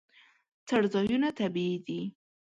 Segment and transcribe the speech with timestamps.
[0.67, 2.01] څړځایونه طبیعي دي.